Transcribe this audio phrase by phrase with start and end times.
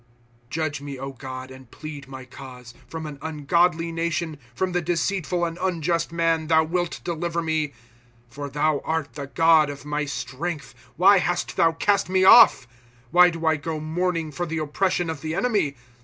[0.49, 5.59] 'Judge me, God, and plead my cause; From an ungodly nation, From the deceitful and
[5.61, 7.67] unjust man, thou wilt deliver me.
[7.67, 7.73] ^
[8.33, 12.67] Tor thou art the God of my strength; Why hast thou cast me off?
[13.11, 15.75] Why do I go mourning for the oppression of the enemy